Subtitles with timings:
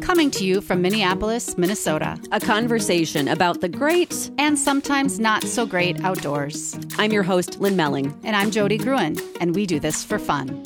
[0.00, 5.66] Coming to you from Minneapolis, Minnesota, a conversation about the great and sometimes not so
[5.66, 6.78] great outdoors.
[6.98, 8.18] I'm your host, Lynn Melling.
[8.22, 10.62] And I'm Jodi Gruen, and we do this for fun.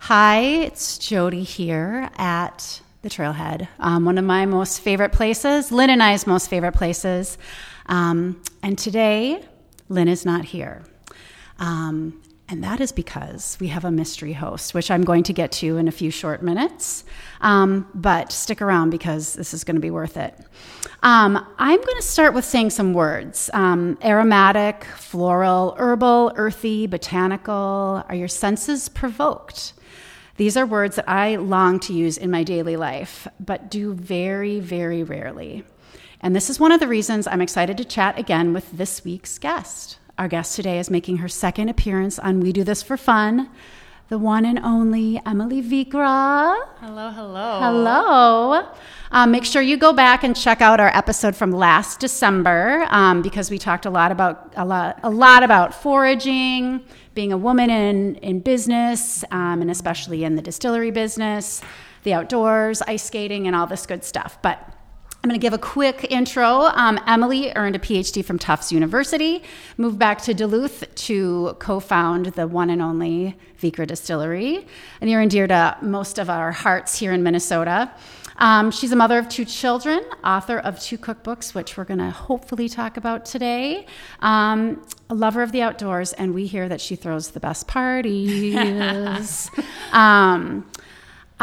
[0.00, 5.90] Hi, it's Jodi here at the Trailhead, um, one of my most favorite places, Lynn
[5.90, 7.36] and I's most favorite places.
[7.86, 9.44] Um, and today,
[9.88, 10.82] Lynn is not here.
[11.58, 15.52] Um, and that is because we have a mystery host, which I'm going to get
[15.52, 17.04] to in a few short minutes.
[17.40, 20.38] Um, but stick around because this is going to be worth it.
[21.02, 28.04] Um, I'm going to start with saying some words um, aromatic, floral, herbal, earthy, botanical.
[28.08, 29.72] Are your senses provoked?
[30.42, 34.58] These are words that I long to use in my daily life, but do very,
[34.58, 35.62] very rarely.
[36.20, 39.38] And this is one of the reasons I'm excited to chat again with this week's
[39.38, 39.98] guest.
[40.18, 43.50] Our guest today is making her second appearance on We Do This for Fun,
[44.08, 46.56] the one and only Emily Vikre.
[46.80, 47.60] Hello, hello.
[47.60, 48.68] Hello.
[49.12, 53.22] Um, make sure you go back and check out our episode from last December um,
[53.22, 57.70] because we talked a lot about a lot, a lot about foraging, being a woman
[57.70, 61.60] in, in business, um, and especially in the distillery business,
[62.02, 64.38] the outdoors, ice skating, and all this good stuff.
[64.42, 64.58] But
[65.24, 66.62] I'm going to give a quick intro.
[66.74, 69.44] Um, Emily earned a PhD from Tufts University,
[69.76, 74.66] moved back to Duluth to co found the one and only Vikre Distillery,
[75.00, 77.92] and dear to most of our hearts here in Minnesota.
[78.42, 82.10] Um, she's a mother of two children, author of two cookbooks, which we're going to
[82.10, 83.86] hopefully talk about today.
[84.18, 89.48] Um, a lover of the outdoors, and we hear that she throws the best parties.
[89.92, 90.68] um,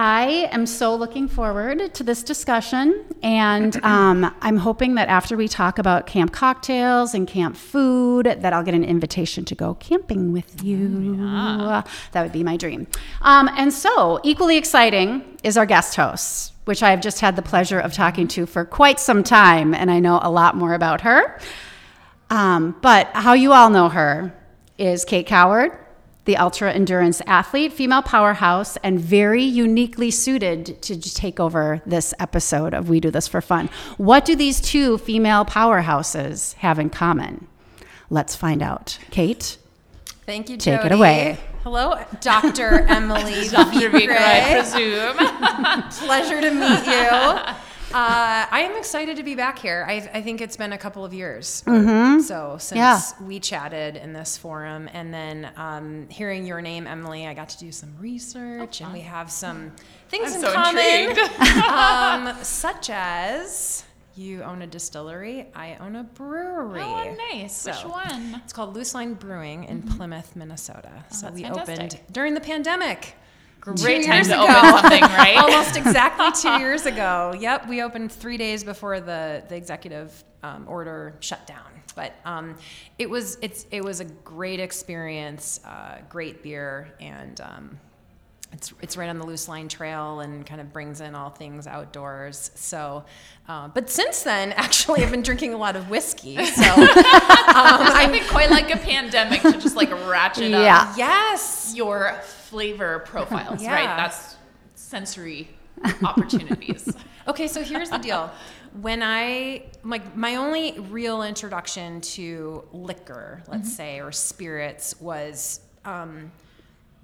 [0.02, 5.50] I am so looking forward to this discussion, and um, I'm hoping that after we
[5.50, 10.32] talk about camp cocktails and camp food, that I'll get an invitation to go camping
[10.32, 11.18] with you.
[11.20, 11.84] Oh, yeah.
[12.14, 12.88] That would be my dream.
[13.24, 17.42] Um, and so, equally exciting is our guest host, which I have just had the
[17.42, 21.02] pleasure of talking to for quite some time, and I know a lot more about
[21.02, 21.38] her.
[22.30, 24.34] Um, but how you all know her
[24.78, 25.78] is Kate Coward
[26.26, 32.74] the ultra endurance athlete, female powerhouse, and very uniquely suited to take over this episode
[32.74, 33.70] of We Do This for Fun.
[33.98, 37.48] What do these two female powerhouses have in common?
[38.10, 39.00] Let's find out.
[39.12, 39.58] Kate?
[40.26, 40.78] Thank you, Jodi.
[40.78, 41.38] Take it away.
[41.64, 42.82] Hello, Dr.
[42.88, 43.90] Emily Dr.
[43.90, 45.18] Vikre, I presume.
[46.08, 47.56] Pleasure to meet you.
[47.92, 49.84] Uh, I am excited to be back here.
[49.88, 52.22] I, I, think it's been a couple of years, mm-hmm.
[52.22, 53.02] so since yeah.
[53.20, 57.58] we chatted in this forum, and then um, hearing your name, Emily, I got to
[57.58, 59.72] do some research, oh, and we have some
[60.08, 63.84] things I'm in so common, um, such as
[64.14, 65.48] you own a distillery.
[65.56, 66.82] I own a brewery.
[66.82, 67.56] Oh, nice.
[67.56, 68.42] So Which one?
[68.44, 69.98] It's called Luce Line Brewing in mm-hmm.
[69.98, 70.92] Plymouth, Minnesota.
[70.94, 71.76] Oh, so we fantastic.
[71.76, 73.16] opened during the pandemic.
[73.60, 74.44] Great two time years to ago.
[74.44, 75.38] open something, right?
[75.38, 77.34] Almost exactly two years ago.
[77.38, 81.66] Yep, we opened three days before the the executive um, order shut down.
[81.96, 82.56] But um,
[82.98, 87.80] it was it's it was a great experience, uh, great beer, and um,
[88.54, 91.68] it's it's right on the Luce Line trail and kind of brings in all things
[91.68, 92.52] outdoors.
[92.56, 93.04] So,
[93.48, 96.44] uh, but since then, actually, I've been drinking a lot of whiskey.
[96.46, 100.90] So um, I think quite like a pandemic to just like ratchet yeah.
[100.90, 100.98] up.
[100.98, 103.74] Yes, your flavor profiles, Yeah.
[103.74, 103.96] right?
[103.98, 104.36] That's
[104.76, 105.50] sensory
[106.04, 106.92] opportunities.
[107.28, 108.32] Okay, so here's the deal.
[108.82, 116.32] When I like my only real introduction to liquor, let's say, or spirits was um,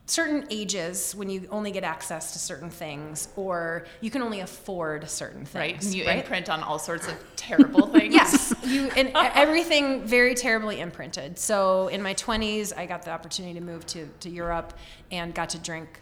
[0.07, 5.09] certain ages when you only get access to certain things, or you can only afford
[5.09, 5.55] certain things.
[5.55, 5.71] right?
[5.81, 5.95] things.
[5.95, 6.19] You right?
[6.19, 8.13] imprint on all sorts of terrible things.
[8.13, 11.39] Yes, you and everything very terribly imprinted.
[11.39, 14.73] So in my 20s, I got the opportunity to move to, to Europe
[15.11, 16.01] and got to drink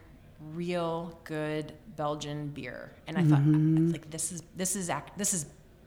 [0.54, 2.92] real good Belgian beer.
[3.08, 3.86] And I Mm-hmm.
[3.86, 5.46] thought, like, this is this is act, this is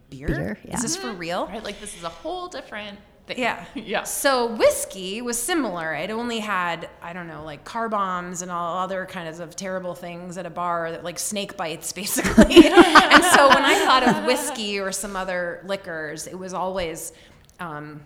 [0.09, 0.29] beer.
[0.29, 0.75] Beer, yeah.
[0.75, 1.47] Is this for real?
[1.49, 1.63] Right?
[1.63, 3.39] Like this is a whole different thing.
[3.39, 3.65] Yeah.
[3.75, 4.03] yeah.
[4.05, 5.95] So whiskey was similar.
[5.95, 9.95] It only had I don't know like car bombs and all other kinds of terrible
[9.95, 12.67] things at a bar that like snake bites basically.
[12.67, 17.13] and so when I thought of whiskey or some other liquors, it was always.
[17.59, 18.03] Um,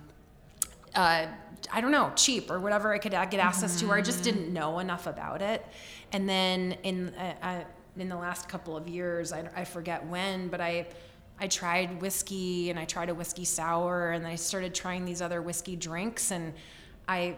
[0.94, 1.26] uh,
[1.72, 4.52] I don't know, cheap or whatever I could get access to, or I just didn't
[4.52, 5.64] know enough about it.
[6.12, 7.64] And then in uh, uh,
[7.96, 10.86] in the last couple of years, I, I forget when, but I
[11.40, 15.40] I tried whiskey and I tried a whiskey sour, and I started trying these other
[15.40, 16.52] whiskey drinks, and
[17.08, 17.36] I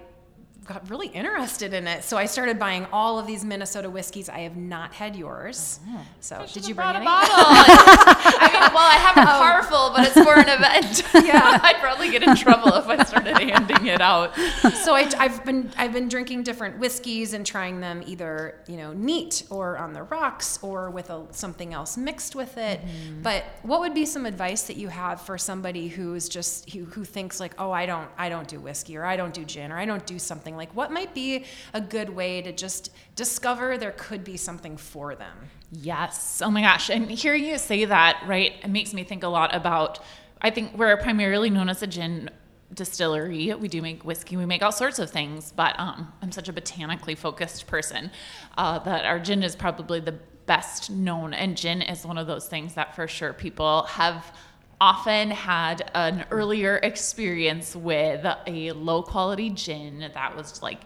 [0.65, 2.05] got really interested in it.
[2.05, 4.29] So I started buying all of these Minnesota whiskeys.
[4.29, 5.81] I have not had yours.
[5.83, 5.97] Mm-hmm.
[6.21, 7.35] So did you bring brought a bottle.
[7.35, 9.39] I mean, well, I have a oh.
[9.39, 11.03] car full, but it's for an event.
[11.23, 11.61] Yeah.
[11.63, 14.35] I'd probably get in trouble if I started handing it out.
[14.83, 18.93] so I, have been I've been drinking different whiskeys and trying them either you know
[18.93, 22.81] neat or on the rocks or with a, something else mixed with it.
[22.81, 23.23] Mm-hmm.
[23.23, 26.85] But what would be some advice that you have for somebody who is just who,
[26.87, 29.71] who thinks like oh I don't I don't do whiskey or I don't do gin
[29.71, 33.79] or I don't do something like what might be a good way to just discover
[33.79, 35.37] there could be something for them.
[35.71, 36.43] Yes.
[36.45, 36.91] Oh my gosh.
[36.91, 40.01] And hearing you say that, right, it makes me think a lot about.
[40.41, 42.31] I think we're primarily known as a gin
[42.75, 43.53] distillery.
[43.55, 44.37] We do make whiskey.
[44.37, 48.11] We make all sorts of things, but um, I'm such a botanically focused person
[48.57, 51.35] uh, that our gin is probably the best known.
[51.35, 54.35] And gin is one of those things that for sure people have
[54.83, 60.81] often had an earlier experience with a low quality gin that was like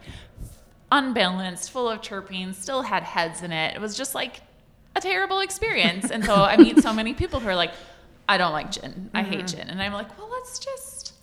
[0.91, 3.75] unbalanced, full of terpenes, still had heads in it.
[3.75, 4.41] It was just like
[4.95, 6.11] a terrible experience.
[6.11, 7.71] And so I meet so many people who are like,
[8.29, 9.09] I don't like gin.
[9.15, 9.67] I hate gin.
[9.67, 11.15] And I'm like, well, let's just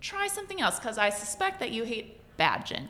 [0.00, 2.88] try something else because I suspect that you hate bad gin.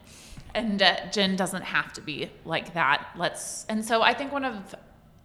[0.55, 3.07] And uh, gin doesn't have to be like that.
[3.19, 3.67] Let's.
[3.69, 4.75] And so I think one of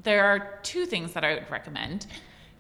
[0.04, 2.08] there are two things that I would recommend.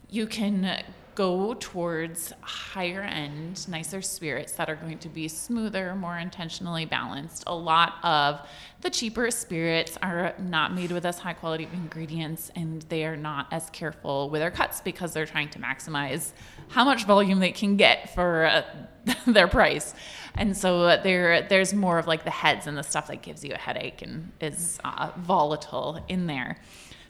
[0.09, 0.81] You can
[1.15, 7.43] go towards higher end, nicer spirits that are going to be smoother, more intentionally balanced.
[7.47, 8.47] A lot of
[8.81, 13.47] the cheaper spirits are not made with as high quality ingredients and they are not
[13.51, 16.31] as careful with their cuts because they're trying to maximize
[16.69, 18.63] how much volume they can get for uh,
[19.27, 19.93] their price.
[20.35, 23.53] And so there, there's more of like the heads and the stuff that gives you
[23.53, 26.57] a headache and is uh, volatile in there.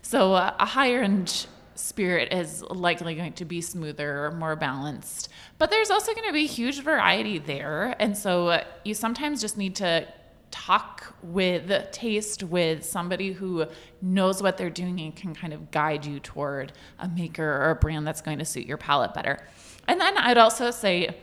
[0.01, 1.45] So uh, a higher end
[1.75, 5.29] spirit is likely going to be smoother, more balanced.
[5.57, 7.95] But there's also going to be huge variety there.
[7.99, 10.07] And so uh, you sometimes just need to
[10.51, 13.65] talk with, taste with somebody who
[14.01, 17.75] knows what they're doing and can kind of guide you toward a maker or a
[17.75, 19.39] brand that's going to suit your palate better.
[19.87, 21.15] And then I'd also say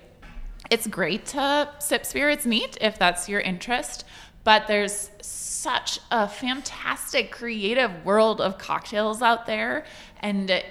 [0.71, 4.05] it's great to sip spirits neat if that's your interest,
[4.44, 9.85] but there's such a fantastic creative world of cocktails out there
[10.20, 10.62] and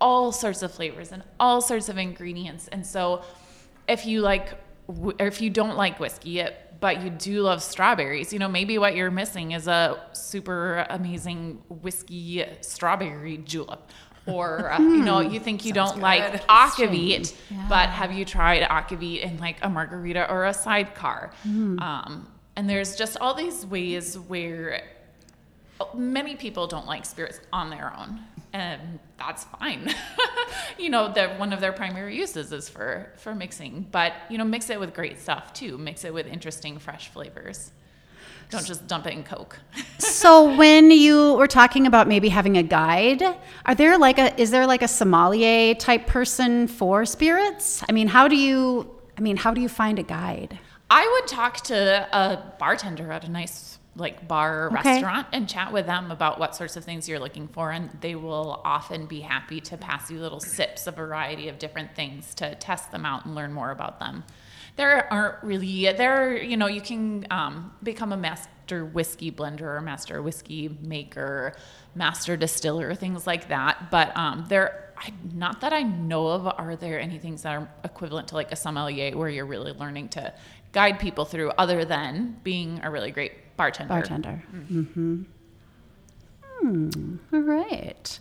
[0.00, 2.68] all sorts of flavors and all sorts of ingredients.
[2.68, 3.22] And so
[3.86, 4.54] if you like
[4.88, 6.44] or if you don't like whiskey,
[6.80, 11.62] but you do love strawberries, you know, maybe what you're missing is a super amazing
[11.68, 13.90] whiskey strawberry julep.
[14.26, 17.34] Or, uh, you know, you think you don't like akavit,
[17.68, 21.32] but have you tried akavit in like a margarita or a sidecar?
[21.80, 22.28] Um,
[22.62, 24.84] and there's just all these ways where
[25.94, 28.20] many people don't like spirits on their own
[28.52, 29.92] and that's fine.
[30.78, 34.44] You know that one of their primary uses is for for mixing but you know
[34.44, 35.76] mix it with great stuff too.
[35.76, 37.72] Mix it with interesting fresh flavors.
[38.50, 39.58] Don't just dump it in coke.
[39.98, 43.24] So when you were talking about maybe having a guide
[43.66, 47.82] are there like a is there like a sommelier type person for spirits?
[47.88, 48.88] I mean how do you
[49.18, 50.60] i mean how do you find a guide
[50.94, 54.92] I would talk to a bartender at a nice like bar or Okay.
[54.92, 58.14] restaurant and chat with them about what sorts of things you're looking for and they
[58.14, 62.34] will often be happy to pass you little sips of a variety of different things
[62.34, 64.22] to test them out and learn more about them
[64.76, 69.80] there aren't really there you know you can um, become a master whiskey blender or
[69.82, 71.54] master whiskey maker
[71.94, 76.76] master distiller things like that but um, there I, not that i know of are
[76.76, 80.32] there any things that are equivalent to like a sommelier where you're really learning to
[80.72, 85.22] guide people through other than being a really great bartender bartender mm-hmm.
[86.60, 87.16] Hmm.
[87.32, 88.18] all right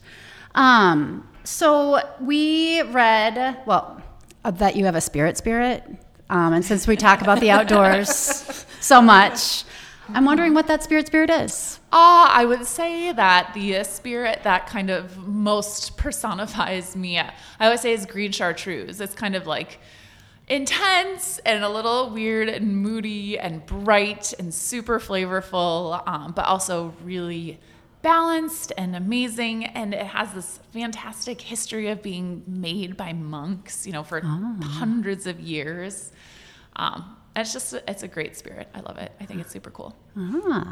[0.55, 4.01] um so we read well
[4.43, 5.83] uh, that you have a spirit spirit
[6.29, 9.63] um, and since we talk about the outdoors so much
[10.09, 14.65] i'm wondering what that spirit spirit is Uh, I would say that the spirit that
[14.65, 19.01] kind of most personifies me, I would say is green chartreuse.
[19.01, 19.77] It's kind of like
[20.51, 26.93] intense and a little weird and moody and bright and super flavorful, um, but also
[27.03, 27.57] really
[28.01, 29.63] balanced and amazing.
[29.65, 35.25] And it has this fantastic history of being made by monks, you know, for hundreds
[35.25, 36.11] of years.
[36.75, 38.67] Um, it's just, it's a great spirit.
[38.75, 39.09] I love it.
[39.21, 39.95] I think it's super cool.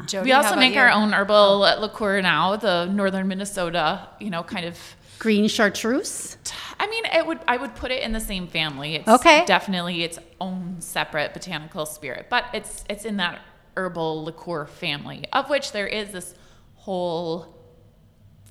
[0.06, 0.80] Jodi, We also make you?
[0.80, 4.78] our own herbal liqueur now, the northern Minnesota, you know, kind of
[5.20, 6.36] green chartreuse
[6.80, 8.94] I mean, it would I would put it in the same family.
[8.96, 9.44] It's Okay.
[9.44, 13.38] definitely its own separate botanical spirit, but it's it's in that
[13.76, 16.34] herbal liqueur family, of which there is this
[16.76, 17.54] whole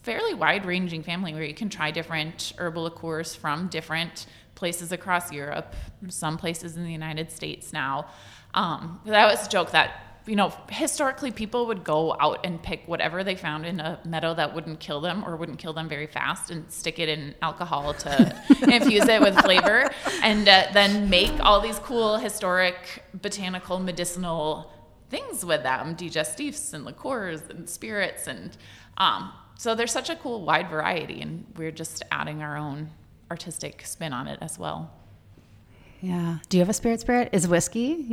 [0.03, 5.73] fairly wide-ranging family where you can try different herbal liqueurs from different places across Europe,
[6.07, 8.05] some places in the United States now.
[8.53, 12.87] Um, that was a joke that you know, historically people would go out and pick
[12.87, 16.05] whatever they found in a meadow that wouldn't kill them or wouldn't kill them very
[16.05, 18.35] fast and stick it in alcohol to
[18.71, 19.89] infuse it with flavor
[20.21, 24.71] and uh, then make all these cool historic botanical medicinal
[25.09, 28.55] things with them, digestifs and liqueurs and spirits and
[28.97, 32.91] um, so there's such a cool wide variety and we're just adding our own
[33.31, 34.91] artistic spin on it as well.
[36.01, 36.37] Yeah.
[36.49, 37.29] Do you have a spirit spirit?
[37.33, 38.03] Is whiskey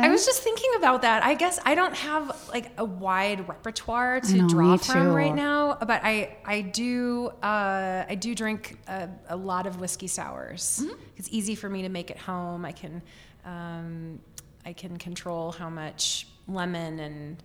[0.00, 1.22] your I was just thinking about that.
[1.22, 5.12] I guess I don't have like a wide repertoire to know, draw from too.
[5.12, 10.08] right now, but I I do uh, I do drink a, a lot of whiskey
[10.08, 10.80] sours.
[10.82, 11.00] Mm-hmm.
[11.16, 12.64] It's easy for me to make at home.
[12.64, 13.02] I can
[13.44, 14.20] um,
[14.64, 17.42] I can control how much lemon and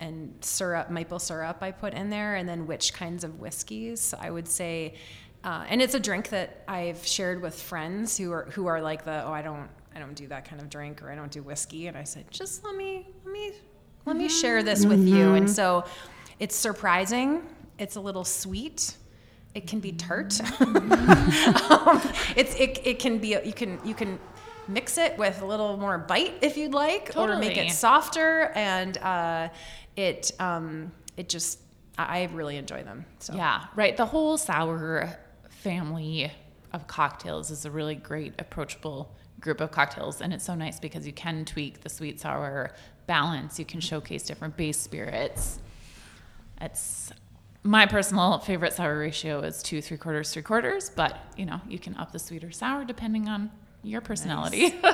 [0.00, 4.00] and syrup, maple syrup I put in there, and then which kinds of whiskeys.
[4.00, 4.94] So I would say,
[5.42, 9.04] uh, and it's a drink that I've shared with friends who are who are like
[9.04, 9.68] the oh I don't
[9.98, 12.30] I don't do that kind of drink or I don't do whiskey, and I said
[12.30, 13.50] just let me let me
[14.06, 15.84] let me share this with you, and so
[16.38, 17.42] it's surprising.
[17.80, 18.96] It's a little sweet.
[19.56, 20.40] It can be tart.
[20.60, 22.00] um,
[22.36, 24.20] it's it, it can be you can you can
[24.68, 28.98] mix it with a little more bite if you'd like, or make it softer, and
[28.98, 29.48] uh,
[29.96, 31.58] it um, it just
[31.98, 33.04] I I really enjoy them.
[33.18, 33.96] So Yeah, right.
[33.96, 35.18] The whole sour
[35.50, 36.30] family
[36.72, 40.20] of cocktails is a really great, approachable group of cocktails.
[40.20, 42.72] And it's so nice because you can tweak the sweet sour
[43.06, 45.58] balance, you can showcase different base spirits.
[46.60, 47.12] It's
[47.62, 51.78] my personal favorite sour ratio is two, three quarters, three quarters, but you know, you
[51.78, 53.50] can up the sweet or sour depending on
[53.82, 54.74] your personality.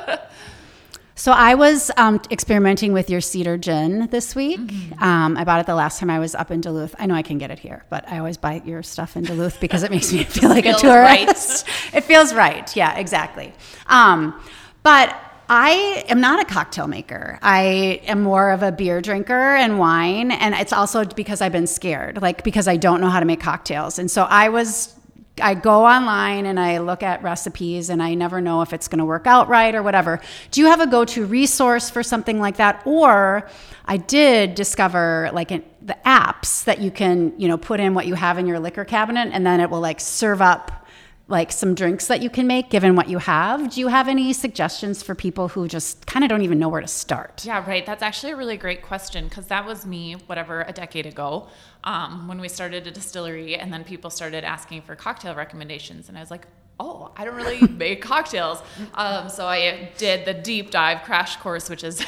[1.17, 4.59] So I was um, experimenting with your cedar gin this week.
[5.01, 6.95] Um, I bought it the last time I was up in Duluth.
[6.99, 9.61] I know I can get it here, but I always buy your stuff in Duluth
[9.61, 11.69] because it makes me feel like a tourist.
[11.95, 12.75] it feels right.
[12.75, 13.53] Yeah, exactly.
[13.87, 14.41] Um,
[14.83, 15.17] but
[15.49, 17.39] I am not a cocktail maker.
[17.43, 20.33] I am more of a beer drinker and wine.
[20.33, 23.41] And it's also because I've been scared, like because I don't know how to make
[23.41, 23.99] cocktails.
[23.99, 24.94] And so I was
[25.41, 29.01] I go online and I look at recipes and I never know if it's going
[29.01, 30.21] to work out right or whatever.
[30.53, 33.49] Do you have a go-to resource for something like that or
[33.85, 38.07] I did discover like an, the apps that you can, you know, put in what
[38.07, 40.84] you have in your liquor cabinet and then it will like serve up
[41.27, 43.71] like some drinks that you can make given what you have.
[43.71, 46.83] Do you have any suggestions for people who just kind of don't even know where
[46.83, 47.45] to start?
[47.47, 47.87] Yeah, right.
[47.87, 51.49] That's actually a really great question because that was me, whatever, a decade ago
[51.85, 56.19] um, when we started a distillery, and then people started asking for cocktail recommendations, and
[56.19, 56.47] I was like,
[56.79, 58.63] oh, I don't really make cocktails.
[58.93, 62.05] Um, so I did the deep dive crash course, which is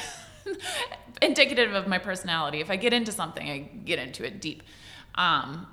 [1.22, 2.60] indicative of my personality.
[2.60, 4.62] If I get into something, I get into it deep.
[5.14, 5.68] Um,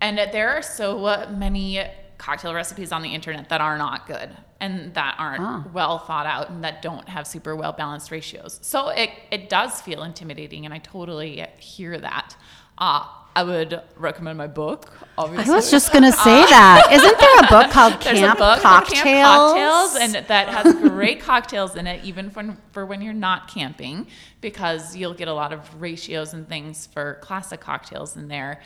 [0.00, 1.84] and there are so many
[2.18, 6.50] cocktail recipes on the internet that are not good and that aren't well thought out
[6.50, 8.58] and that don't have super well balanced ratios.
[8.62, 12.36] So it, it does feel intimidating, and I totally hear that.
[12.76, 13.04] Uh,
[13.36, 15.52] I would recommend my book, obviously.
[15.52, 16.88] I was just going to say that.
[16.92, 19.02] Isn't there a book called Camp book Cocktails?
[19.02, 23.46] Camp Cocktails, and that has great cocktails in it, even for, for when you're not
[23.46, 24.08] camping,
[24.40, 28.60] because you'll get a lot of ratios and things for classic cocktails in there.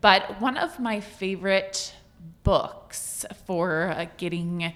[0.00, 1.92] But one of my favorite
[2.42, 4.72] books for uh, getting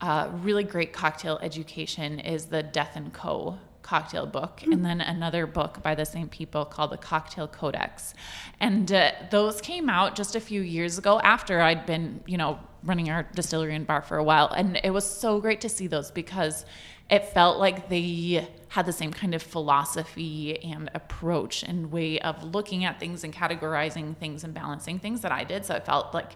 [0.00, 3.58] uh, really great cocktail education is the Death and Co.
[3.82, 8.14] cocktail book, and then another book by the same people called the Cocktail Codex.
[8.60, 12.58] And uh, those came out just a few years ago after I'd been, you know,
[12.82, 14.48] running our distillery and bar for a while.
[14.48, 16.64] And it was so great to see those because
[17.08, 22.42] it felt like they had the same kind of philosophy and approach and way of
[22.42, 25.64] looking at things and categorizing things and balancing things that I did.
[25.64, 26.32] So it felt like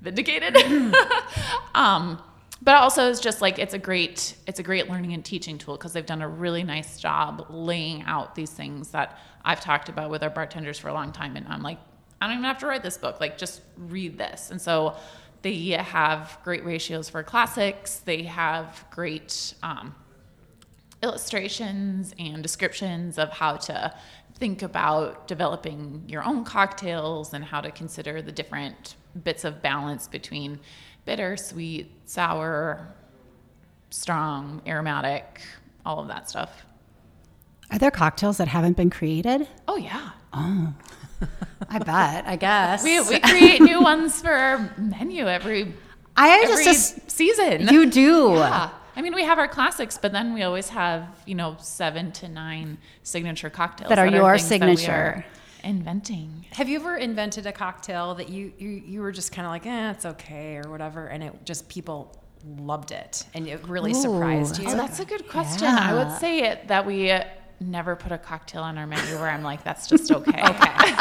[0.00, 0.56] vindicated.
[1.74, 2.22] um,
[2.62, 5.76] but also it's just like it's a great it's a great learning and teaching tool
[5.76, 10.10] because they've done a really nice job laying out these things that I've talked about
[10.10, 11.36] with our bartenders for a long time.
[11.36, 11.78] And I'm like
[12.20, 13.20] I don't even have to write this book.
[13.20, 14.50] Like just read this.
[14.50, 14.96] And so
[15.42, 17.98] they have great ratios for classics.
[17.98, 19.94] They have great um,
[21.02, 23.94] illustrations and descriptions of how to
[24.36, 30.08] think about developing your own cocktails and how to consider the different bits of balance
[30.08, 30.58] between
[31.04, 32.94] bitter, sweet, sour,
[33.90, 35.40] strong, aromatic,
[35.86, 36.64] all of that stuff.
[37.70, 39.48] Are there cocktails that haven't been created?
[39.68, 40.10] Oh yeah.
[40.32, 40.74] Oh.
[41.68, 42.84] I bet, I guess.
[42.84, 45.72] We, we create new ones for our menu every
[46.16, 47.68] I every just, season.
[47.68, 48.34] you do.
[48.34, 48.70] Yeah.
[48.96, 52.28] I mean, we have our classics, but then we always have, you know, seven to
[52.28, 55.24] nine signature cocktails That are your that we are signature.
[55.64, 56.46] Inventing.
[56.52, 59.66] Have you ever invented a cocktail that you you, you were just kind of like,
[59.66, 62.16] eh, it's okay or whatever, and it just people
[62.58, 64.68] loved it and it really Ooh, surprised you?
[64.68, 65.66] Oh, that's a good question.
[65.66, 67.12] I would say it, that we
[67.60, 70.42] never put a cocktail on our menu where I'm like, that's just okay.
[70.42, 70.92] Okay.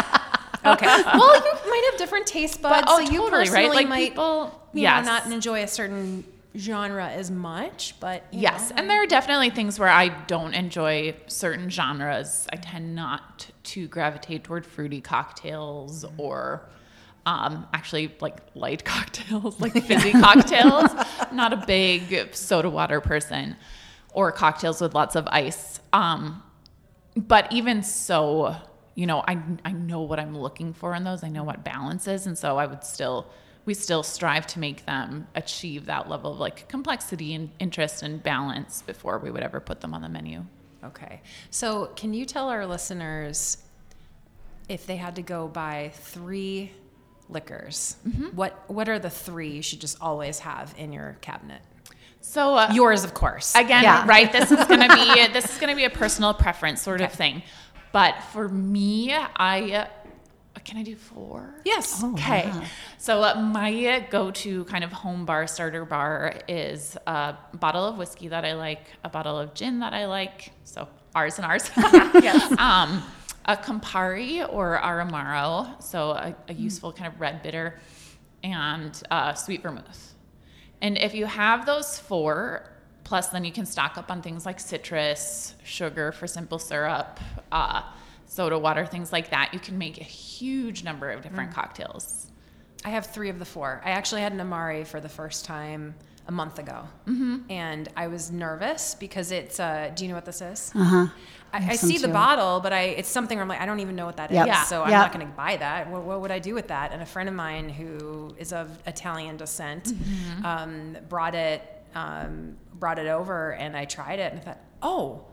[0.66, 1.04] okay.
[1.14, 3.48] Well, you might have different taste buds, oh, so you totally, right?
[3.50, 5.06] personally Like, might people- you yes.
[5.06, 6.24] know, not enjoy a certain
[6.56, 11.16] genre as much, but Yes, know, and there are definitely things where I don't enjoy
[11.28, 12.48] certain genres.
[12.52, 16.70] I tend not to gravitate toward fruity cocktails or
[17.26, 20.92] um, actually like light cocktails, like fizzy cocktails.
[21.32, 23.56] Not a big soda water person
[24.14, 25.80] or cocktails with lots of ice.
[25.92, 26.44] Um,
[27.16, 28.56] but even so,
[28.96, 31.24] you know, I I know what I'm looking for in those.
[31.24, 33.28] I know what balance is, and so I would still
[33.66, 38.22] we still strive to make them achieve that level of like complexity and interest and
[38.22, 40.44] balance before we would ever put them on the menu.
[40.84, 41.22] Okay.
[41.50, 43.58] So, can you tell our listeners
[44.68, 46.72] if they had to go buy three
[47.30, 48.28] liquors, Mm-hmm.
[48.36, 51.62] what what are the three you should just always have in your cabinet?
[52.22, 53.54] So uh, Yours, of course.
[53.56, 54.06] again, Yeah.
[54.08, 54.32] right?
[54.32, 57.44] This is gonna be this is gonna be a personal preference sort of thing.
[57.92, 59.88] But for me, I uh,
[60.64, 61.56] can I do four?
[61.66, 62.04] yes.
[62.04, 62.52] Okay.
[62.98, 68.30] So uh, my go-to kind of home bar starter bar is a bottle of whiskey
[68.30, 70.52] that I like, a bottle of gin that I like.
[70.64, 71.70] So ours and ours.
[71.78, 72.52] yes.
[72.60, 73.04] Um,
[73.46, 77.80] a Campari or Aramaro, so a, a useful kind of red bitter,
[78.42, 80.14] and uh, sweet vermouth.
[80.82, 82.70] And if you have those four,
[83.04, 87.20] plus then you can stock up on things like citrus, sugar for simple syrup,
[87.52, 87.84] uh,
[88.34, 89.54] soda water, things like that.
[89.54, 92.28] You can make a huge number of different cocktails.
[92.86, 93.82] I have three of the four.
[93.86, 95.96] I actually had an Amari for the first time
[96.28, 97.40] a month ago, mm-hmm.
[97.50, 99.60] and I was nervous because it's.
[99.60, 100.72] Uh, do you know what this is?
[100.76, 101.08] Uh huh.
[101.54, 102.14] I, I some see the too.
[102.14, 104.36] bottle, but I it's something where I'm like I don't even know what that is,
[104.38, 104.48] Yep.
[104.48, 104.64] Yeah.
[104.64, 105.00] so I'm Yep.
[105.00, 105.90] not going to buy that.
[105.92, 106.92] What, what would I do with that?
[106.94, 110.46] And a friend of mine who is of Italian descent Mm-hmm.
[110.46, 111.62] um, brought it
[111.96, 115.26] um, brought it over, and I tried it, and I thought, oh,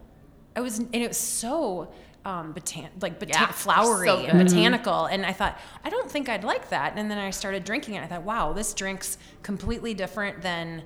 [0.54, 1.90] I was, and it was so.
[2.24, 4.34] Um, botan- like botan- Yeah, flowery so and good.
[4.34, 4.46] Mm-hmm.
[4.46, 5.06] botanical.
[5.06, 6.92] And i thought i don't think i'd like that.
[6.96, 8.02] And then i started drinking it.
[8.02, 10.82] I thought wow this drink's completely different than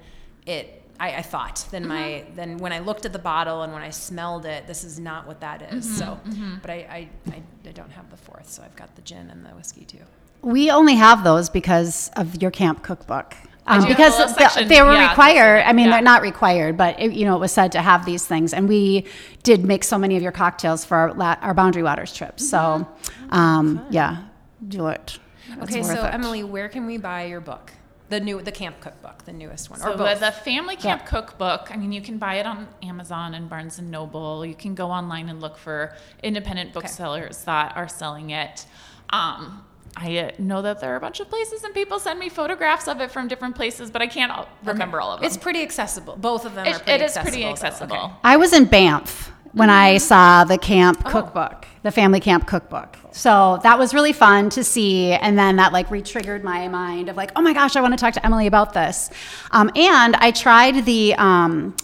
[0.47, 2.35] it I, I thought than my mm-hmm.
[2.37, 5.27] than when i looked at the bottle and when i smelled it this is not
[5.27, 5.87] what that is.
[5.87, 6.21] Mm-hmm, so
[6.63, 9.45] but I, I, I i don't have the fourth so i've got the gin and
[9.45, 10.05] the whiskey too.
[10.43, 13.35] We only have those because of your camp cookbook.
[13.67, 15.63] Um, do have a because the- they were yeah, required.
[15.67, 15.93] I mean, yeah.
[15.93, 18.69] they're not required, but it, you know, it was said to have these things, and
[18.69, 19.07] we
[19.43, 22.49] did make so many of your cocktails for our, la- our Boundary Waters trips.
[22.49, 22.87] So,
[23.31, 24.25] um, yeah,
[24.67, 25.19] do it.
[25.47, 26.15] It's okay so it.
[26.15, 27.73] emily where can we buy your book
[28.09, 31.69] the new the camp cookbook the newest one So or both the family camp cookbook,
[31.71, 34.45] I mean, you can buy it on Amazon and Barnes and Noble.
[34.45, 38.67] You can go online and look for independent booksellers that are selling it.
[39.11, 39.65] Um,
[39.97, 42.89] I uh, know that there are a bunch of places and people send me photographs
[42.89, 45.27] of it from different places, but I can't all- remember all of them.
[45.27, 47.97] it's pretty accessible both of them It- are pretty it is accessible, pretty accessible.
[47.97, 48.15] Okay.
[48.25, 51.11] I was in Banff when I saw the camp Oh.
[51.11, 52.99] cookbook, the family camp cookbook.
[53.13, 55.13] So that was really fun to see.
[55.13, 57.97] And then that like re-triggered my mind of like, oh my gosh, I want to
[57.99, 59.11] talk to Emily about this.
[59.53, 61.77] Um, and I tried the, um,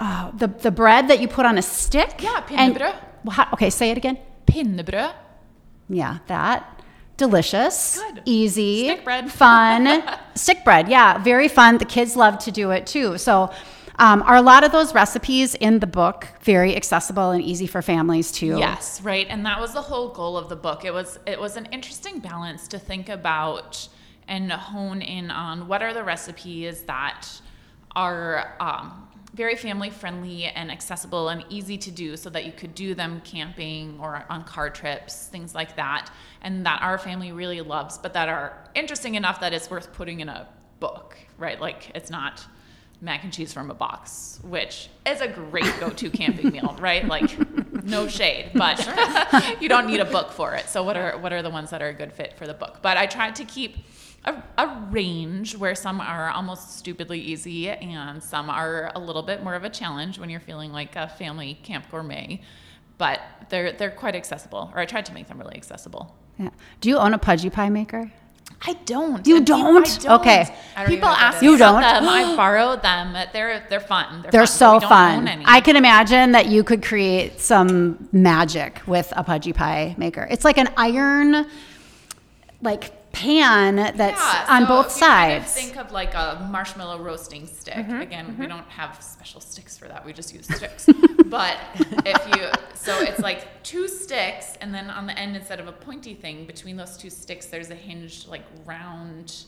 [0.00, 2.20] oh, the, the bread that you put on a stick.
[2.20, 2.94] Yeah, pain and- de breux.
[3.24, 4.18] Well, how- okay, say it again.
[4.48, 5.12] Pinnebrød.
[5.88, 6.81] Yeah, that.
[7.22, 8.22] Delicious, Good.
[8.24, 9.30] easy, Stick bread.
[9.44, 10.02] fun.
[10.34, 11.78] Stick bread, yeah, very fun.
[11.78, 13.16] The kids love to do it too.
[13.16, 13.52] So,
[14.00, 17.80] um, are a lot of those recipes in the book very accessible and easy for
[17.80, 18.58] families too?
[18.58, 19.26] Yes, right.
[19.30, 20.84] And that was the whole goal of the book.
[20.84, 23.88] It was it was an interesting balance to think about
[24.26, 27.28] and hone in on what are the recipes that
[27.94, 32.74] are um, very family friendly and accessible and easy to do so that you could
[32.74, 36.10] do them camping or on car trips, things like that,
[36.42, 40.20] and that our family really loves, but that are interesting enough that it's worth putting
[40.20, 40.46] in a
[40.80, 41.60] book, right?
[41.60, 42.44] Like it's not
[43.00, 47.06] mac and cheese from a box, which is a great go-to camping meal, right?
[47.06, 47.36] Like
[47.84, 48.86] no shade, but
[49.60, 50.68] you don't need a book for it.
[50.68, 52.78] So what are what are the ones that are a good fit for the book?
[52.82, 53.78] But I tried to keep
[54.24, 59.42] a, a range where some are almost stupidly easy and some are a little bit
[59.42, 62.40] more of a challenge when you're feeling like a family camp gourmet.
[62.98, 66.14] But they're they're quite accessible, or I tried to make them really accessible.
[66.38, 66.50] Yeah.
[66.80, 68.12] Do you own a pudgy pie maker?
[68.64, 69.26] I don't.
[69.26, 69.86] You don't?
[69.88, 70.20] I don't.
[70.20, 70.56] Okay.
[70.76, 71.80] I don't People know what that ask You don't?
[71.80, 72.04] them.
[72.08, 73.12] I borrowed them.
[73.32, 74.22] They're they're fun.
[74.22, 75.18] They're, They're fun, so we don't fun.
[75.20, 75.44] own any.
[75.48, 80.28] I can imagine that you could create some magic with a pudgy pie maker.
[80.30, 81.46] It's like an iron,
[82.60, 85.52] like pan that's Yeah, on so both you kind of sides.
[85.54, 87.74] think of like a marshmallow roasting stick.
[87.74, 90.04] Mm-hmm, Again, we don't have special sticks for that.
[90.04, 90.86] We just use sticks.
[91.26, 91.56] but
[92.04, 95.72] if you, so it's like two sticks, and then on the end, instead of a
[95.72, 99.44] pointy thing, between those two sticks, there's a hinged, like round,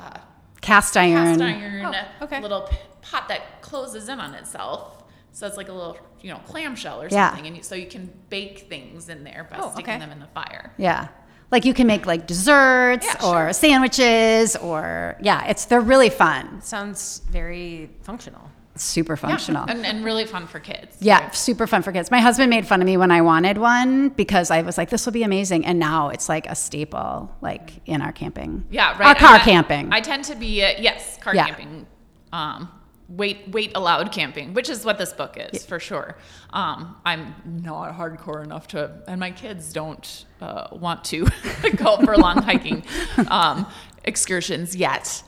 [0.00, 0.18] uh,
[0.60, 1.38] Cast iron.
[1.38, 1.86] cast iron
[2.20, 2.40] Oh, okay.
[2.42, 2.68] little
[3.02, 5.04] pot that closes in on itself.
[5.32, 7.28] So it's like a little, you know, clamshell or Yeah.
[7.30, 9.98] something, and you, so you can bake things in there by Oh, sticking okay.
[10.00, 10.72] them in the fire.
[10.76, 11.06] Yeah.
[11.50, 13.52] Like you can make like desserts Yeah, or sure.
[13.52, 16.60] sandwiches or yeah, it's they're really fun.
[16.62, 18.50] Sounds very functional.
[18.76, 19.64] Super functional.
[19.68, 20.96] and, and really fun for kids.
[21.00, 22.10] Yeah, super fun for kids.
[22.10, 25.04] My husband made fun of me when I wanted one because I was like, "This
[25.04, 28.64] will be amazing," and now it's like a staple, like in our camping.
[28.70, 29.08] Yeah, right.
[29.08, 29.92] Our car I- camping.
[29.92, 31.46] I tend to be uh, yes, car Yeah.
[31.46, 31.86] camping.
[32.32, 32.70] Um,
[33.10, 36.16] weight weight allowed camping, which is what this book is for sure.
[36.50, 41.26] Um, I'm not hardcore enough to, and my kids don't uh, want to
[41.76, 42.84] go for long hiking
[43.28, 43.66] um,
[44.04, 45.22] excursions yet.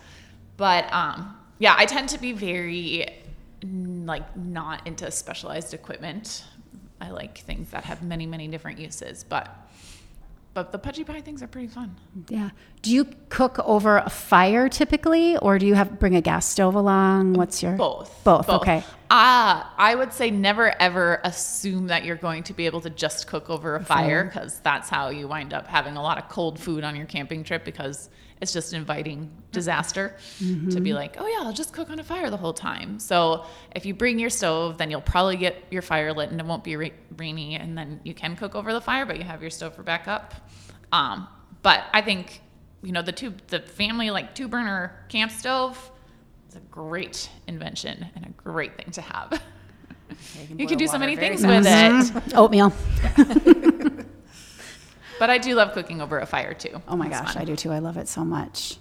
[0.56, 3.08] But um, yeah, I tend to be very
[3.62, 6.44] like not into specialized equipment.
[7.00, 9.58] I like things that have many many different uses, but.
[10.54, 11.96] But the pudgy pie things are pretty fun.
[12.28, 12.50] yeah.
[12.82, 16.74] Do you cook over a fire typically, or do you have bring a gas stove
[16.74, 17.28] along?
[17.28, 18.22] Um, What's your Both.
[18.22, 18.48] Both.
[18.50, 18.84] Okay.
[19.14, 23.26] Ah, I would say never ever assume that you're going to be able to just
[23.26, 26.58] cook over a fire because that's how you wind up having a lot of cold
[26.58, 28.08] food on your camping trip because
[28.40, 30.16] it's just inviting disaster
[30.70, 32.98] to be like, oh yeah, I'll just cook on a fire the whole time.
[32.98, 33.44] So
[33.76, 36.64] if you bring your stove, then you'll probably get your fire lit and it won't
[36.64, 39.50] be ra- rainy, and then you can cook over the fire, but you have your
[39.50, 40.34] stove for backup.
[40.90, 41.28] Um,
[41.60, 42.40] but I think
[42.82, 45.90] you know the two the family like two burner camp stove
[46.54, 49.42] it's a great invention and a great thing to have.
[50.56, 52.18] You can do so many things very with Mm-hmm.
[52.28, 52.36] it.
[52.36, 52.72] Oatmeal.
[55.18, 56.82] But I do love cooking over a fire too.
[56.88, 57.42] Oh my It's gosh, fun.
[57.42, 57.70] I do too.
[57.72, 58.76] I love it so much.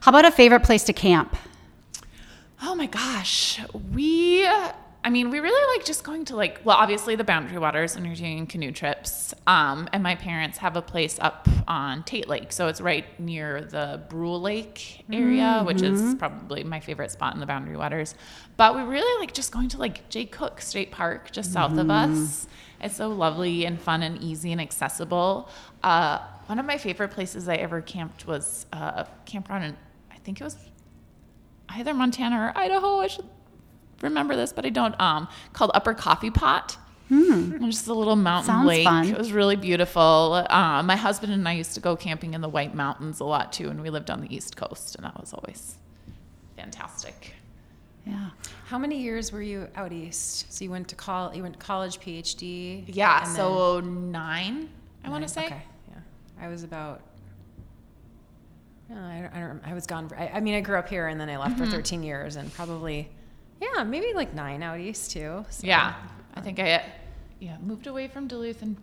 [0.00, 1.36] How about a favorite place to camp?
[2.62, 3.60] Oh my gosh.
[3.92, 4.48] We
[5.04, 8.06] I mean, we really like just going to like well, obviously the Boundary Waters and
[8.06, 9.34] you're doing canoe trips.
[9.46, 12.52] Um, and my parents have a place up on Tait Lake.
[12.52, 17.40] So it's right near the Brule Lake area, which is probably my favorite spot in
[17.40, 18.14] the Boundary Waters.
[18.56, 21.90] But we really like just going to like Jay Cooke State Park just south of
[21.90, 22.46] us.
[22.80, 25.48] It's so lovely and fun and easy and accessible.
[25.82, 29.76] Uh, one of my favorite places I ever camped was uh, campground in
[30.12, 30.56] I think it was
[31.68, 33.00] either Montana or Idaho.
[33.00, 33.24] I should
[34.02, 34.98] remember this, but I don't.
[35.00, 36.76] Um, called Upper Coffee Pot.
[37.08, 37.64] Hmm.
[37.66, 38.84] Just a little mountain Sounds lake.
[38.84, 39.06] fun.
[39.06, 40.44] It was really beautiful.
[40.48, 43.52] Uh, my husband and I used to go camping in the White Mountains a lot
[43.52, 45.76] too, and we lived on the East Coast, and that was always
[46.56, 47.34] fantastic.
[48.06, 48.30] Yeah.
[48.66, 50.52] How many years were you out east?
[50.52, 52.84] So you went to col you went to college, PhD.
[52.88, 54.68] Yeah, and so nine,
[55.04, 55.46] I want to say.
[55.46, 55.98] Okay, yeah.
[56.40, 57.02] I was about.
[58.90, 60.08] I, don't, I, don't, I was gone.
[60.08, 61.64] For, I, I mean, I grew up here and then I left Mm-hmm.
[61.64, 63.08] for 13 years and probably,
[63.74, 65.44] yeah, maybe like nine out east too.
[65.50, 65.66] So.
[65.66, 65.94] Yeah,
[66.34, 66.84] I think I
[67.40, 68.76] yeah moved away from Duluth and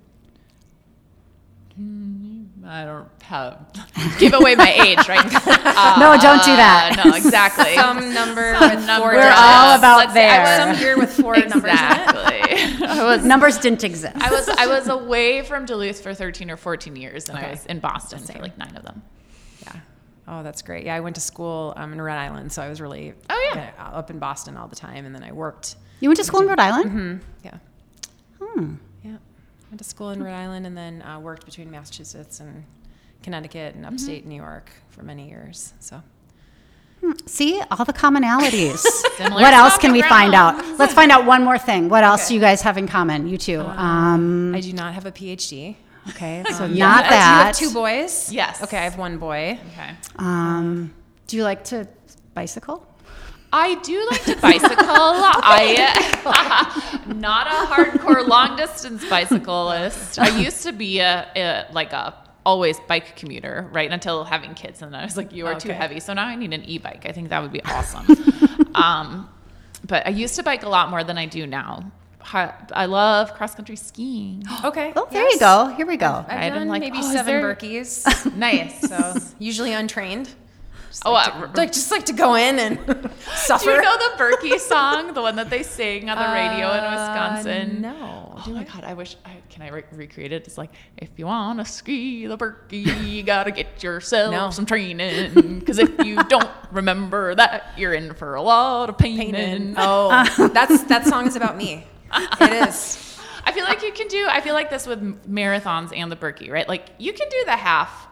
[2.66, 3.58] I don't have
[4.20, 5.24] give away my age, right?
[6.00, 6.98] No, don't do that.
[7.00, 7.74] Uh, no, exactly.
[7.76, 9.40] Some number with four We're We're digits.
[9.40, 10.68] all about Let's say I there.
[10.70, 12.86] was- Some year with four numbers in exactly.
[13.04, 14.16] Was Numbers didn't exist.
[14.18, 17.66] I was I was away from Duluth for 13 or 14 years, and I was
[17.68, 19.02] in Boston for like nine of them.
[19.64, 19.80] Yeah.
[20.32, 20.86] Oh, that's great.
[20.86, 23.72] Yeah, I went to school um, in Rhode Island, so I was really Oh, yeah.
[23.80, 25.76] uh, up in Boston all the time, and then I worked.
[26.02, 26.92] you went to school in Rhode Island?
[26.92, 27.16] Hmm.
[27.44, 27.58] Yeah.
[28.40, 28.76] Hmm.
[29.04, 29.18] Yeah.
[29.72, 32.64] Went to school in Rhode Island and then uh, worked between Massachusetts and
[33.24, 35.74] Connecticut and upstate New York for many years.
[35.80, 36.02] So
[37.26, 38.84] See all the commonalities.
[39.20, 40.56] What else can we find out?
[40.78, 41.90] Let's find out one more thing.
[41.90, 43.28] What else do you guys have in common?
[43.28, 43.60] You two.
[43.62, 45.76] Um, I do not have a PhD.
[46.10, 46.96] Okay, so Um, not yeah.
[46.96, 47.12] Uh, do that.
[47.12, 48.32] you have two boys?
[48.32, 48.62] Yes.
[48.64, 49.60] Okay, I have one boy.
[49.74, 49.92] Okay.
[50.18, 50.94] Um,
[51.28, 51.88] do you like to
[52.34, 52.86] bicycle?
[53.52, 54.76] I do like to bicycle.
[54.78, 60.20] I not a hardcore long distance bicyclist.
[60.20, 62.14] I used to be a, a like a
[62.46, 63.92] always bike commuter, right?
[63.92, 66.36] Until having kids, and then I was like, "You are too heavy." So now I
[66.36, 67.06] need an e-bike.
[67.08, 68.06] I think that would be awesome.
[68.76, 69.30] um,
[69.88, 71.92] but I used to bike a lot more than I do now.
[72.22, 74.44] Hi- I love cross country skiing.
[74.64, 74.94] Okay.
[74.96, 75.34] Oh, there yes.
[75.36, 75.68] you go.
[75.78, 76.08] Here we go.
[76.28, 78.36] I've Right, I'm done like, maybe oh, is seven there- Birkies.
[78.36, 78.82] nice.
[78.88, 80.30] so usually untrained.
[80.90, 82.80] Just Oh, like, uh, to, like just like to go in and
[83.36, 83.66] suffer.
[83.66, 86.84] Do you know the Birkie song, the one that they sing on the radio in
[86.92, 87.86] Wisconsin?
[87.86, 88.34] Uh, no.
[88.48, 90.48] Oh my god, I wish I can I re- recreate it.
[90.48, 94.50] It's like if you want to ski the Birkie, you gotta get yourself No.
[94.50, 95.60] some training.
[95.60, 99.18] Because if you don't remember that, you're in for a lot of pain.
[99.34, 99.76] Painted.
[99.78, 101.86] Oh, that's that song is about me.
[102.42, 103.06] It is.
[103.46, 104.28] I feel like you can do.
[104.30, 106.68] I feel like this with marathons and the Birkie, right?
[106.68, 108.08] Like you can do the half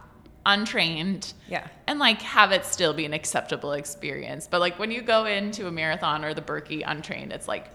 [0.45, 1.67] untrained, Yeah.
[1.87, 4.47] and like have it still be an acceptable experience.
[4.49, 7.67] But like when you go into a marathon or the Birkie untrained, it's like,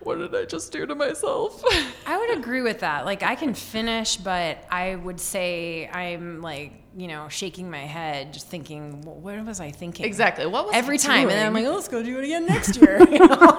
[0.00, 1.62] what did I just do to myself?
[2.06, 3.04] I would agree with that.
[3.04, 8.32] Like I can finish, but I would say I'm like, you know, shaking my head,
[8.32, 10.06] just thinking, "Wh- what was I thinking?
[10.06, 10.46] exactly.
[10.46, 12.76] What was Every time, and then I'm like, oh, let's go do it again next
[12.80, 12.98] year.
[13.10, 13.56] you know?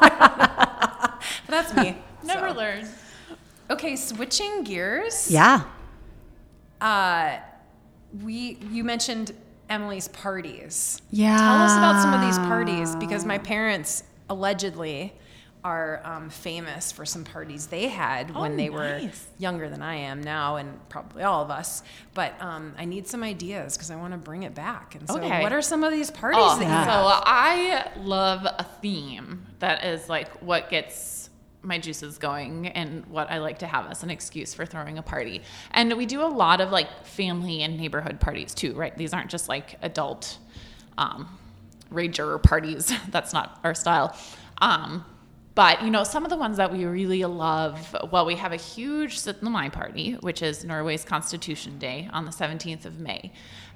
[1.64, 1.98] But That's me.
[2.24, 2.56] Never So.
[2.56, 2.88] learn.
[3.70, 5.30] Okay, switching gears.
[5.32, 5.64] Yeah.
[6.82, 7.38] Uh,
[8.24, 9.32] we you mentioned
[9.70, 11.02] Emily's parties.
[11.12, 11.38] Yeah.
[11.38, 15.14] Tell us about some of these parties because my parents allegedly
[15.64, 19.02] are um, famous for some parties they had when Oh, they were
[19.40, 21.82] younger than I am now, and probably all of us.
[22.14, 24.94] But um, I need some ideas because I want to bring it back.
[24.94, 25.42] And so, Okay.
[25.42, 27.24] what are some of these parties Oh, that you so have?
[27.26, 31.25] I love a theme that is like what gets
[31.66, 35.02] my juices going and what I like to have as an excuse for throwing a
[35.02, 35.42] party.
[35.72, 38.96] And we do a lot of like family and neighborhood parties too, right?
[38.98, 40.38] These aren't just like adult
[40.98, 41.38] um,
[41.92, 42.92] rager parties.
[43.10, 44.16] That's not our style.
[44.62, 45.06] Um,
[45.56, 48.58] but you know, some of the ones that we really love, well, we have a
[48.58, 53.32] huge Syttende Mai party, which is Norway's Constitution Day on the 17th of May.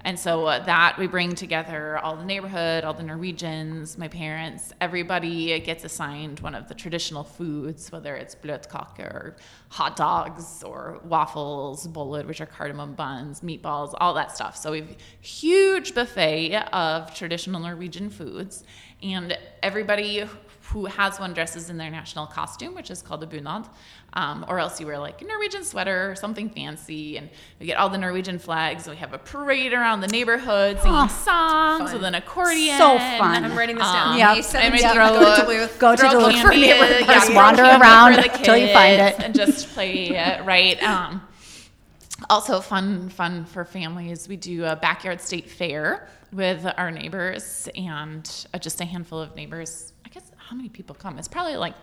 [0.06, 4.74] And so uh, that we bring together all the neighborhood, all the Norwegians, my parents,
[4.80, 9.36] everybody gets assigned one of the traditional foods, whether it's bløtkake or
[9.70, 14.56] hot dogs or waffles, boller, which are cardamom buns, meatballs, all that stuff.
[14.56, 18.64] So we've huge buffet of traditional Norwegian foods,
[19.04, 20.24] and everybody
[20.72, 23.68] who has one dresses in their national costume, which is called a bunad,
[24.14, 27.30] um, or else you wear like a Norwegian sweater or something fancy, and
[27.60, 28.86] we get all the Norwegian flags.
[28.86, 32.78] And we have a parade around the neighborhood singing songs with an accordion.
[32.78, 33.44] So fun.
[33.46, 34.18] I'm writing this down.
[34.18, 34.36] Yep.
[34.36, 35.80] May 17th, And we go throw- to Duluth.
[35.80, 37.26] Go to throw Duluth for candy, neighborhood yeah, parties.
[37.28, 39.20] throw Wander around for the till you find it.
[39.20, 40.82] and just play it right.
[40.84, 41.22] Um,
[42.30, 44.28] also fun, fun for families.
[44.28, 49.36] We do a backyard state fair with our neighbors and uh, just a handful of
[49.36, 49.94] neighbors.
[50.06, 51.20] I guess how many people come?
[51.20, 51.76] It's probably like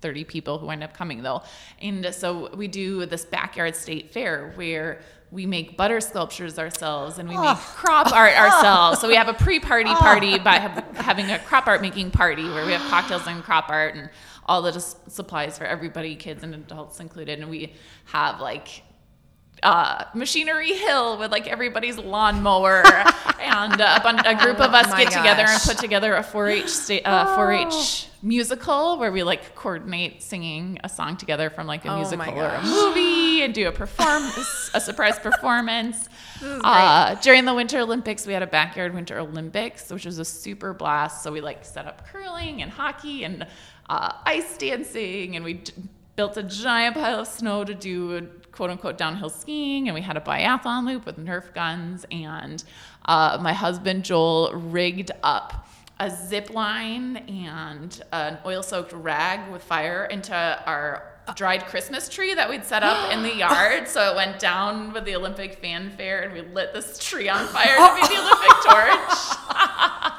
[0.00, 1.42] 30 people who end up coming though.
[1.82, 5.00] And so we do this backyard state fair where
[5.32, 7.74] we make butter sculptures ourselves and we make ah.
[7.74, 8.44] crop art ah.
[8.44, 9.00] ourselves.
[9.00, 9.98] So we have a pre-party ah.
[9.98, 13.68] party by have, having a crop art making party where we have cocktails and crop
[13.68, 14.08] art and
[14.46, 17.40] all the just supplies for everybody, kids and adults included.
[17.40, 17.72] And we
[18.04, 18.82] have like
[19.64, 22.82] uh, machinery hill with like everybody's lawnmower
[23.40, 26.22] and uh, a, bun- a group of us Oh get together and put together a
[26.22, 31.84] 4-H sta- uh, 4-H musical where we like coordinate singing a song together from like
[31.84, 34.22] a Oh musical or a movie and do a perform
[34.74, 36.08] a surprise performance.
[36.42, 40.74] Uh, during the Winter Olympics, we had a backyard Winter Olympics, which was a super
[40.74, 41.22] blast.
[41.22, 43.46] So we like set up curling and hockey and
[43.88, 45.72] uh, ice dancing, and we d-
[46.16, 50.16] built a giant pile of snow to do quote unquote downhill skiing, and we had
[50.16, 52.62] a biathlon loop with Nerf guns, and
[53.04, 55.66] uh, my husband Joel rigged up
[56.00, 62.34] a zip line and an oil soaked rag with fire into our dried Christmas tree
[62.34, 63.88] that we'd set up in the yard.
[63.88, 67.76] So it went down with the Olympic fanfare and we lit this tree on fire
[67.76, 69.38] to be the Olympic torch.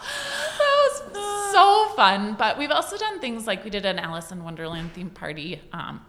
[0.58, 2.36] that was so fun.
[2.38, 6.02] But we've also done things like we did an Alice in Wonderland themed party um,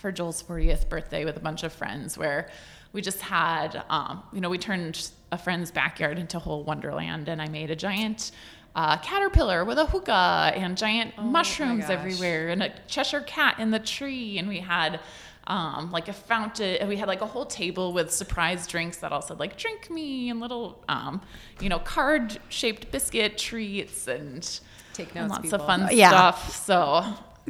[0.00, 2.48] for Joel's 40th birthday with a bunch of friends where
[2.92, 7.28] we just had, um, you know, we turned a friend's backyard into a whole wonderland
[7.28, 8.30] and I made a giant
[8.74, 13.78] uh, caterpillar with a hookah and giant mushrooms everywhere and a Cheshire cat in the
[13.80, 14.38] tree.
[14.38, 15.00] And we had
[15.48, 19.12] um, like a fountain, and we had like a whole table with surprise drinks that
[19.12, 21.22] all said like drink me and little, um,
[21.60, 24.60] you know, card shaped biscuit treats and,
[24.92, 25.60] Take and lots people.
[25.60, 26.10] of fun Yeah.
[26.10, 26.54] stuff.
[26.64, 27.04] So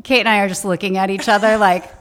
[0.04, 1.92] Kate and I are just looking at each other like,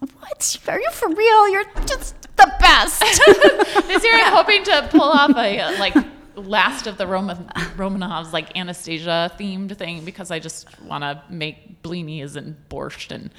[0.00, 0.58] what?
[0.68, 1.48] Are you for real?
[1.48, 3.00] You're just the best.
[3.86, 5.94] this year I'm hoping to pull off a like
[6.36, 7.36] last of the Roman
[7.76, 13.30] Romanovs like Anastasia themed thing because I just want to make blinis and borscht and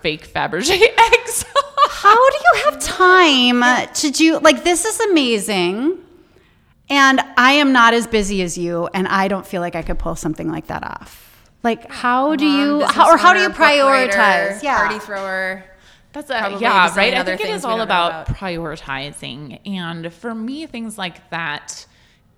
[0.00, 0.80] fake Fabergé
[1.12, 1.44] eggs.
[1.88, 5.98] How do you have time to do like this is amazing.
[6.88, 9.98] And I am not as busy as you and I don't feel like I could
[9.98, 11.22] pull something like that off.
[11.62, 14.62] Like how do you how, or how do you owner, book writer, prioritize?
[14.62, 14.78] Yeah.
[14.78, 15.64] Party thrower.
[16.16, 17.12] That's a yeah, right.
[17.12, 18.38] I think it is all about, about.
[18.38, 21.84] prioritizing, and for me, things like that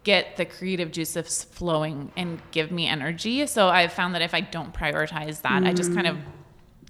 [0.02, 3.46] get the creative juices flowing and give me energy.
[3.46, 6.16] So I've found that if I don't prioritize that, I just kind of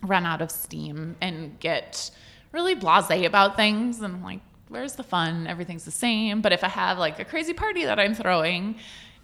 [0.02, 2.10] run out of steam and get
[2.52, 5.46] really blasé about things, and like, where's the fun?
[5.46, 6.40] Everything's the same.
[6.40, 8.76] But if I have like a crazy party that I'm throwing,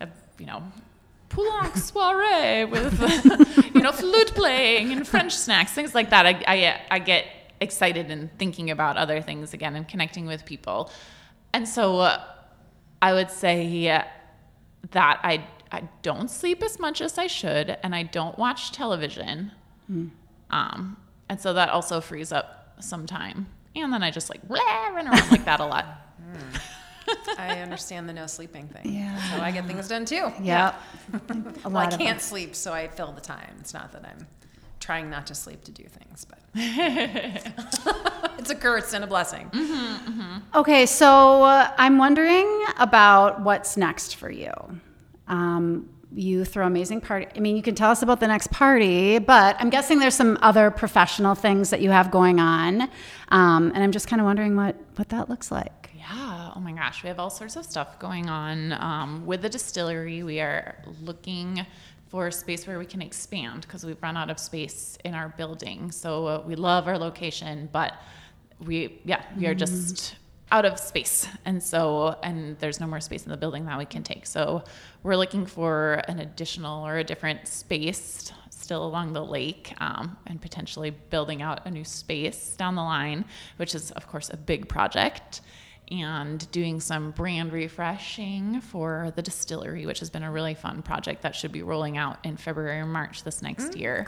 [0.02, 0.62] a, you know.
[1.30, 6.26] Poulenc soiree with, you know, flute playing and French snacks, things like that.
[6.26, 7.24] I, I, I get
[7.60, 10.90] excited and thinking about other things again and connecting with people.
[11.52, 12.22] And so uh,
[13.00, 14.02] I would say uh,
[14.90, 19.52] that I, I don't sleep as much as I should and I don't watch television.
[20.50, 20.96] Um,
[21.28, 23.46] and so that also frees up some time.
[23.76, 25.86] And then I just like blah, run around like that a lot.
[27.38, 28.92] I understand the no sleeping thing.
[28.94, 29.12] Yeah.
[29.14, 30.32] That's how I get things done too.
[30.40, 30.74] Yeah.
[31.64, 33.54] A Well, I can't sleep, so I fill the time.
[33.60, 34.26] It's not that I'm
[34.84, 36.38] trying not to sleep to do things, but
[38.38, 39.50] it's a curse and a blessing.
[40.54, 42.46] Okay, so uh, I'm wondering
[42.78, 44.52] about what's next for you.
[45.26, 47.26] Um, you throw amazing party.
[47.34, 50.38] I mean, you can tell us about the next party, but I'm guessing there's some
[50.42, 52.82] other professional things that you have going on,
[53.30, 55.90] um, and I'm just kind of wondering what what that looks like.
[55.96, 56.52] Yeah.
[56.54, 60.22] Oh my gosh, we have all sorts of stuff going on um, with the distillery.
[60.22, 61.66] We are looking
[62.14, 65.30] for a space where we can expand because we've run out of space in our
[65.30, 65.90] building.
[65.90, 67.94] So uh, we love our location, but
[68.60, 70.14] we yeah we are just
[70.52, 71.26] out of space.
[71.44, 74.26] And so and there's no more space in the building that we can take.
[74.26, 74.62] So
[75.02, 80.40] we're looking for an additional or a different space still along the lake um, and
[80.40, 83.24] potentially building out a new space down the line
[83.56, 85.42] which is of course a big project
[85.90, 91.22] and doing some brand refreshing for the distillery which has been a really fun project
[91.22, 94.06] that should be rolling out in february or march this next year.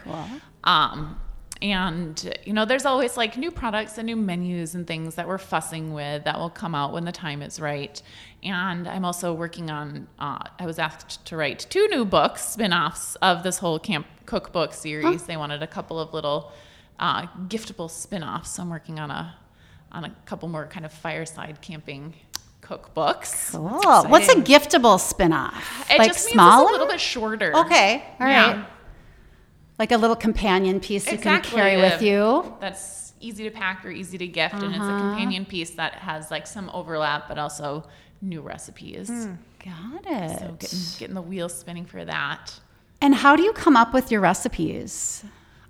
[0.65, 1.21] um,
[1.62, 5.39] and you know there's always like new products and new menus and things that we're
[5.39, 8.03] fussing with that will come out when the time is right.
[8.43, 13.17] And i'm also working on uh, i was asked to write two new books spin-offs
[13.23, 15.23] of this whole camp cookbook series.
[15.23, 16.53] They wanted a couple of little
[16.99, 18.51] uh, giftable spin-offs.
[18.51, 19.35] So i'm working on a
[19.92, 22.14] on a couple more kind of fireside camping
[22.62, 24.11] cookbooks Cool.
[24.11, 25.87] What's a giftable spin-off?
[25.90, 26.62] it like just smaller?
[26.64, 28.33] it's a little bit shorter Okay, all right.
[28.57, 28.64] Yeah.
[29.79, 32.55] Like a little companion piece you can carry with you.
[32.61, 34.94] that's easy to pack or easy to gift and it's Uh-huh.
[34.96, 37.85] a companion piece that has like some overlap but also
[38.20, 39.09] new recipes
[39.64, 40.38] Got it.
[40.38, 42.53] so getting, getting the wheels spinning for that
[43.01, 45.22] and how do you come up with your recipes?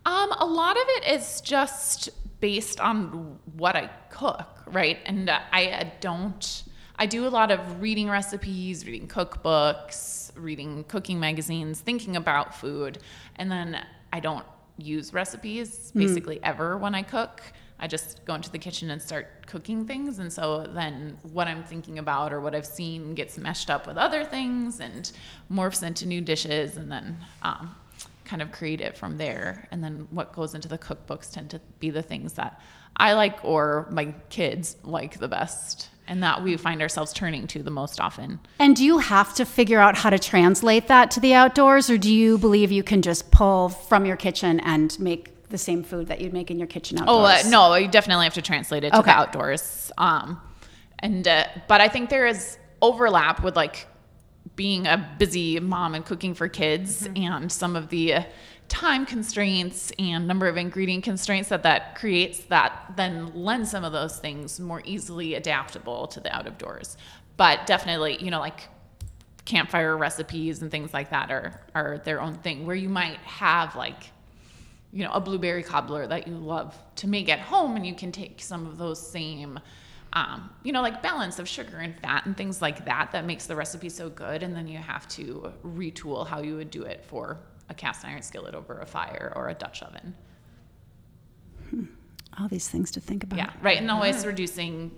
[0.07, 2.09] um, a lot of it is just
[2.41, 4.99] based on what i cook right?
[5.07, 6.65] And uh, I uh, don't
[6.99, 12.99] i do a lot of reading recipes reading cookbooks reading cooking magazines thinking about food.
[13.37, 14.45] And then i don't
[14.79, 17.43] use recipes basically ever when i cook.
[17.79, 20.19] I just go into the kitchen and start cooking things.
[20.19, 23.97] And so then what i'm thinking about or what i've seen gets meshed up with
[23.97, 25.11] other things and
[25.53, 26.77] morphs into new dishes.
[26.77, 27.75] And then um,
[28.27, 29.67] kind of create it from there.
[29.71, 32.61] And then what goes into the cookbooks tend to be the things that
[32.97, 37.63] I like or my kids like the best and that we find ourselves turning to
[37.63, 38.39] the most often.
[38.59, 41.99] And do you have to figure out how to translate that to the outdoors, or
[41.99, 46.07] do you believe you can just pull from your kitchen and make the same food
[46.09, 47.47] that you'd make in your kitchen Oh outdoors?
[47.47, 49.11] uh, no, you definitely have to translate it to Okay.
[49.11, 49.91] the outdoors.
[49.99, 50.41] Um,
[51.01, 53.87] and uh, but I think there is overlap with like
[54.57, 57.23] being a busy mom and cooking for kids mm-hmm.
[57.23, 58.15] and some of the
[58.69, 63.93] time constraints and number of ingredient constraints that that creates that then lends some of
[63.93, 66.97] those things more easily adaptable to the out of doors.
[67.37, 68.69] But definitely, you know, like
[69.45, 73.77] campfire recipes and things like that are are their own thing where you might have
[73.77, 74.11] like
[74.97, 78.11] you know, a blueberry cobbler that you love to make at home, and you can
[78.11, 79.59] take some of those same,
[80.17, 83.47] um, you know, like balance of sugar and fat and things like that that makes
[83.47, 84.43] the recipe so good.
[84.43, 88.23] And then you have to retool how you would do it for a cast iron
[88.23, 90.15] skillet over a fire or a Dutch oven.
[92.41, 93.37] All these things to think about.
[93.37, 93.77] Yeah, right.
[93.77, 94.91] And always reducing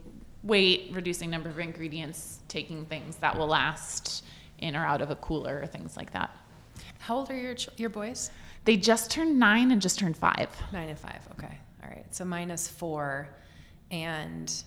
[0.45, 4.25] weight, reducing number of ingredients, taking things that will last
[4.59, 6.31] in or out of a cooler, things like that.
[7.01, 8.31] How old are your ch- your boys?
[8.67, 10.49] They just turned nine and just turned five.
[10.73, 11.27] Nine and five.
[11.33, 11.59] Okay.
[11.83, 12.07] All right.
[12.15, 12.25] So
[12.69, 13.29] four,
[13.91, 14.63] and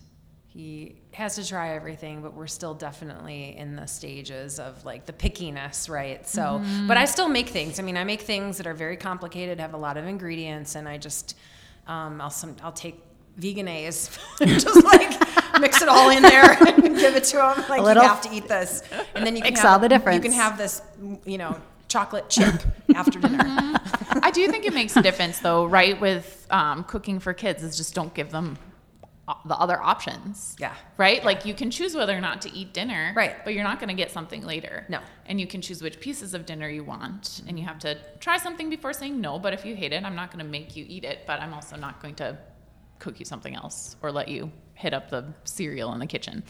[0.53, 5.13] he has to try everything, but we're still definitely in the stages of like the
[5.13, 6.27] pickiness, right?
[6.27, 7.79] So, but I still make things.
[7.79, 10.89] I mean, I make things that are very complicated, have a lot of ingredients, and
[10.89, 11.37] I just,
[11.87, 13.01] um, I'll some, I'll take
[13.37, 15.17] Vegenaise, just like
[15.61, 17.69] mix it all in there and give it to him.
[17.69, 18.83] Like you have to eat this,
[19.15, 20.17] and then you can have, all the difference.
[20.17, 20.81] You can have this,
[21.25, 22.61] you know, chocolate chip
[22.93, 23.39] after dinner.
[24.21, 25.99] I do think it makes a difference, though, right?
[26.01, 28.57] With um, cooking for kids, is just don't give them
[29.45, 30.55] the other options.
[30.59, 30.73] Yeah.
[30.97, 31.23] Right?
[31.23, 33.13] Like you can choose whether or not to eat dinner.
[33.15, 33.43] Right.
[33.43, 34.85] But you're not going to get something later.
[34.89, 34.99] No.
[35.25, 37.41] And you can choose which pieces of dinner you want.
[37.47, 39.39] And you have to try something before saying no.
[39.39, 41.19] But if you hate it, I'm not going to make you eat it.
[41.25, 42.37] But I'm also not going to
[42.99, 46.43] cook you something else or let you hit up the cereal in the kitchen.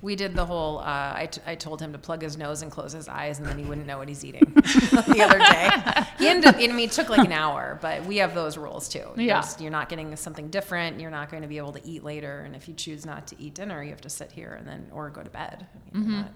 [0.00, 0.78] We did the whole.
[0.78, 3.48] Uh, I, t- I told him to plug his nose and close his eyes, and
[3.48, 4.44] then he wouldn't know what he's eating.
[4.54, 6.54] the other day, he ended up.
[6.54, 9.08] I mean, it took like an hour, but we have those rules too.
[9.16, 9.40] Yeah.
[9.40, 11.00] There's- you're not getting something different.
[11.00, 13.40] You're not going to be able to eat later, and if you choose not to
[13.42, 15.66] eat dinner, you have to sit here and then or go to bed.
[15.92, 16.32] I mean, not-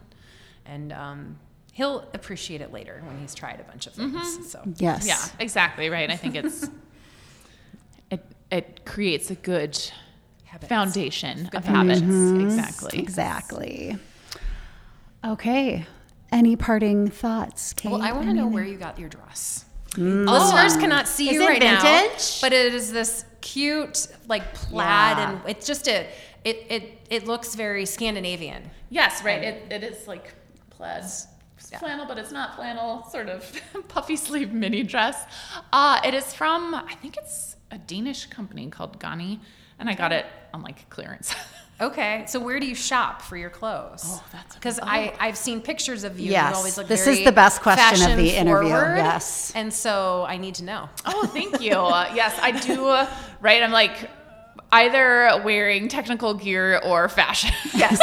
[0.67, 1.39] and um,
[1.73, 4.51] he'll appreciate it later when he's tried a bunch of things.
[4.51, 5.07] So Yes.
[5.07, 6.11] Yeah, exactly right.
[6.11, 6.69] I think it's
[8.11, 9.79] it it creates a good
[10.53, 10.69] Habits.
[10.69, 12.03] foundation of habits.
[12.03, 12.99] Exactly.
[12.99, 13.97] Exactly.
[15.25, 15.87] Okay.
[16.31, 17.91] Any parting thoughts, Kate?
[17.91, 19.65] Well, I want to know where you got your dress.
[19.97, 21.83] Listeners cannot see Is you it right now,
[22.43, 25.31] but it is this cute like plaid, Yeah.
[25.33, 26.07] and it's just a
[26.45, 28.71] it it it looks very Scandinavian.
[28.91, 29.43] Yes, right.
[29.43, 30.35] It, it is like
[30.71, 31.05] plaid
[31.79, 33.05] flannel, but it's not flannel.
[33.11, 35.25] Sort of puffy sleeve mini dress.
[35.73, 39.41] Uh, it is from I think it's a Danish company called Ganni,
[39.83, 40.25] and I got it
[40.55, 41.35] on like clearance.
[41.81, 44.05] Okay, so where do you shop for your clothes?
[44.07, 46.31] Oh, that's because I I've seen pictures of you.
[46.31, 48.97] Yes, You always look this very is the best question of the fashion interview, forward,
[48.99, 49.51] yes.
[49.57, 50.89] and so I need to know.
[51.05, 51.73] Oh, thank you.
[51.73, 52.87] Uh, yes, I do.
[52.87, 54.09] uh, Right, I'm like
[54.71, 57.51] either wearing technical gear or fashion.
[57.75, 57.99] Yes,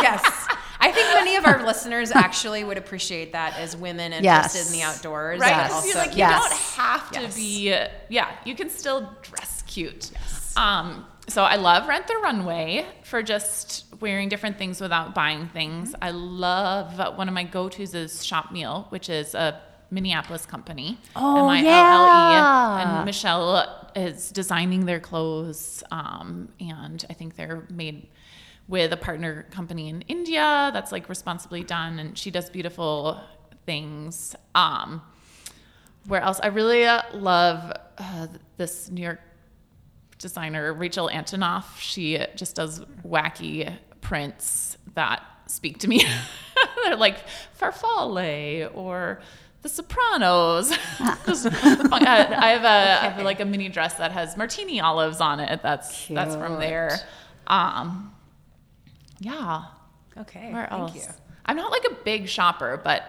[0.00, 0.46] yes.
[0.80, 4.66] I think many of our listeners actually would appreciate that as women interested Yes.
[4.72, 5.40] in the outdoors.
[5.40, 5.54] Right.
[5.54, 6.48] but So Also, you're like you Yes.
[6.48, 7.34] don't have to Yes.
[7.36, 7.76] be
[8.08, 10.12] yeah, you can still dress cute.
[10.14, 10.56] Yes.
[10.56, 15.94] Um so I love Rent the Runway for just wearing different things without buying things.
[16.00, 19.60] I love one of my go-tos is Shop Mille, which is a
[19.90, 20.98] Minneapolis company.
[21.16, 21.64] Oh, M-I-L-L-E.
[21.64, 22.96] yeah.
[22.98, 28.08] And Michelle is designing their clothes, um, and I think they're made
[28.66, 33.20] with a partner company in India that's like responsibly done, and she does beautiful
[33.64, 34.36] things.
[34.54, 35.02] Um,
[36.06, 36.40] where else?
[36.42, 39.20] I really uh, love uh, this New York
[40.18, 41.78] designer, Rachel Antonoff.
[41.78, 46.04] She just does wacky prints that speak to me.
[46.84, 47.18] They're like
[47.58, 49.20] Farfalle or
[49.62, 50.72] The Sopranos.
[51.00, 52.68] I have a
[53.06, 55.62] I have like a mini dress that has martini olives on it.
[55.62, 56.98] That's that's from there.
[57.46, 58.14] Um,
[59.20, 59.64] yeah.
[60.18, 60.52] okay.
[60.52, 60.94] Where thank else?
[60.94, 61.02] you.
[61.46, 63.02] I'm not like a big shopper, but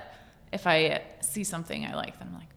[0.51, 2.48] if I see something I like, then I'm like,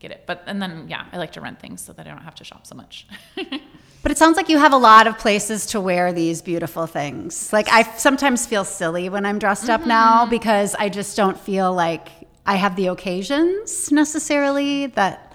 [0.00, 0.24] get it.
[0.26, 2.44] But and then yeah, I like to rent things so that I don't have to
[2.44, 3.06] shop so much.
[4.02, 7.52] But it sounds like you have a lot of places to wear these beautiful things.
[7.52, 10.30] Like I sometimes feel silly when I'm dressed up now Mm-hmm.
[10.30, 12.08] because I just don't feel like
[12.46, 15.34] I have the occasions necessarily that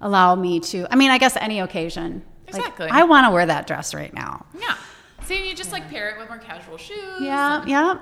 [0.00, 0.86] allow me to.
[0.90, 2.22] I mean, I guess any occasion.
[2.46, 2.88] Like, Exactly.
[2.90, 4.46] I want to wear that dress right now.
[4.58, 4.76] yeah.
[5.24, 7.20] See, you just like pair it with more casual shoes.
[7.20, 7.98] Yeah, and- yeah,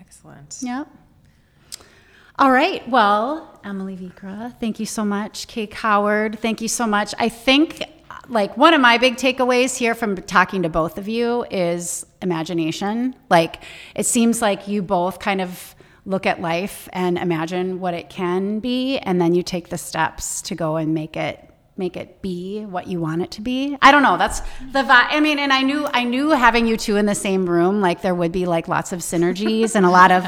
[0.00, 0.58] Excellent.
[0.62, 0.84] yeah.
[2.40, 2.88] All right.
[2.88, 5.46] Well, Emily Vikre, thank you so much.
[5.46, 7.14] Kate Coward, thank you so much.
[7.18, 7.82] I think
[8.28, 13.14] like one of my big takeaways here from talking to both of you is imagination.
[13.28, 13.62] Like
[13.94, 15.74] it seems like you both kind of
[16.06, 20.40] look at life and imagine what it can be and then you take the steps
[20.40, 23.76] to go and make it make it be what you want it to be.
[23.82, 24.16] I don't know.
[24.16, 25.08] That's the vibe.
[25.10, 28.00] I mean, and I knew I knew having you two in the same room, like
[28.00, 30.24] there would be like lots of synergies and a lot of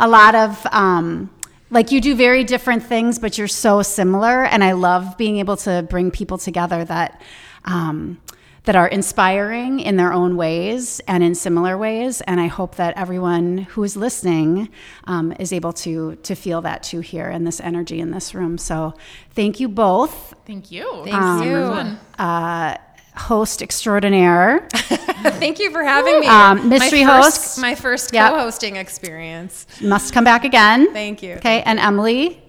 [0.00, 1.30] a lot of um
[1.70, 4.44] like you do very different things, but you're so similar.
[4.44, 7.22] And I love being able to bring people together that
[7.64, 8.20] um
[8.64, 12.20] that are inspiring in their own ways and in similar ways.
[12.20, 14.68] And I hope that everyone who is listening
[15.04, 18.58] um, is able to to feel that too here in this energy in this room.
[18.58, 18.92] So
[19.30, 21.02] thank you both Thank you.
[21.04, 22.22] Thank Um, you.
[22.22, 22.76] Uh,
[23.20, 24.66] host extraordinaire.
[24.72, 26.26] Thank you for having me.
[26.26, 27.36] Um, mystery my host.
[27.42, 28.30] First, my first Yep.
[28.32, 29.66] co-hosting experience.
[29.80, 30.92] Must come back again.
[30.92, 31.34] Thank you.
[31.34, 32.42] Okay, and Emily,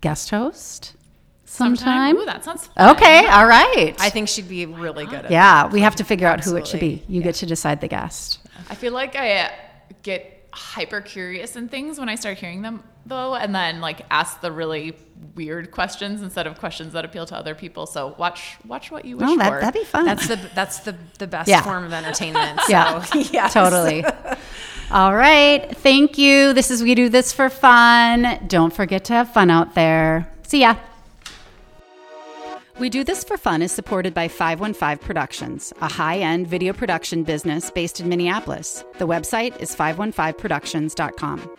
[0.00, 0.94] guest host
[1.44, 2.16] sometime.
[2.16, 2.90] Ooh, that sounds fun.
[2.96, 3.94] Okay, all right.
[3.98, 6.66] I think she'd be really good at yeah, we have to figure out who it
[6.66, 7.02] should be.
[7.08, 8.40] You get to decide the guest.
[8.68, 9.52] I feel like I
[10.02, 14.40] get hyper curious in things when I start hearing them though, and then like ask
[14.40, 14.96] the really
[15.34, 17.86] weird questions instead of questions that appeal to other people.
[17.86, 19.60] So watch watch what you wish Oh, that, for.
[19.60, 20.04] that'd be fun.
[20.04, 21.62] That's the that's the the best Yeah.
[21.62, 22.60] form of entertainment.
[22.66, 23.52] So, Yeah, yes.
[23.52, 24.04] totally.
[24.90, 25.76] All right.
[25.78, 26.52] Thank you.
[26.54, 28.38] This is We Do This for Fun.
[28.46, 30.30] Don't forget to have fun out there.
[30.44, 30.76] See ya.
[32.78, 37.24] We Do This for Fun is supported by 515 Productions, a high end video production
[37.24, 38.84] business based in Minneapolis.
[38.98, 41.56] The website is 515productions.com.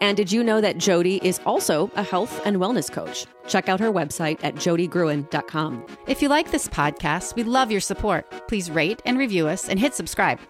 [0.00, 3.26] And did you know that Jodi is also a health and wellness coach?
[3.46, 5.86] Check out her website at jodygruen.com.
[6.06, 8.48] If you like this podcast, we love your support.
[8.48, 10.40] Please rate and review us and hit subscribe.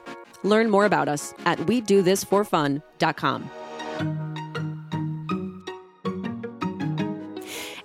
[0.44, 3.50] Learn more about us at we do this for fun.com.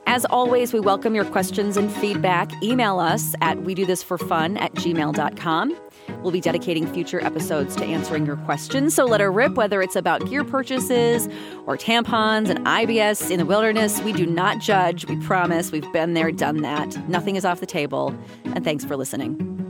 [0.10, 2.50] As always, we welcome your questions and feedback.
[2.64, 5.78] Email us at we do this for fun at gmail.com.
[6.22, 9.98] We'll be dedicating future episodes to answering your questions, so let her rip, whether it's
[9.98, 11.28] about gear purchases
[11.66, 14.02] or tampons and IBS in the wilderness.
[14.02, 15.06] We do not judge.
[15.08, 15.74] We promise.
[15.74, 17.10] We've been there, done that.
[17.10, 18.16] Nothing is off the table.
[18.46, 19.67] And thanks for listening.